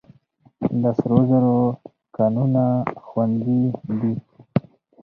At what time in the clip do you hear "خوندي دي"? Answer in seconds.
3.05-4.13